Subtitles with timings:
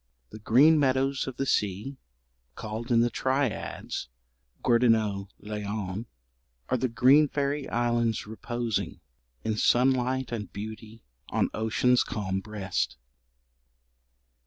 [0.31, 1.99] The green meadows of the sea,
[2.55, 4.07] called in the triads
[4.63, 6.07] Gwerddonau Llion,
[6.69, 8.99] are the Green fairy islands, reposing,
[9.43, 12.97] In sunlight and beauty on ocean's calm breast.